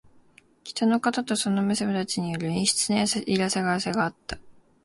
[0.63, 4.39] 北の方とその娘たちによる陰湿な嫌がらせがあった。